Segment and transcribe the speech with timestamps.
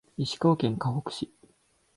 [0.17, 1.31] 石川県かほく市